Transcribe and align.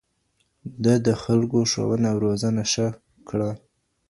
ده 0.83 0.93
د 1.05 1.09
خلکو 1.23 1.59
ښوونه 1.71 2.07
او 2.13 2.17
روزنه 2.25 2.63
ښه 2.71 2.87
کړه 3.29 3.51